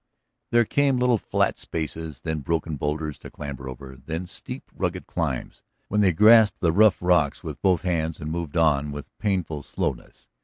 [0.49, 5.61] There came little flat spaces, then broken boulders to clamber over, then steep, rugged climbs,
[5.89, 10.27] when they grasped the rough rocks with both hands and moved on with painful slowness.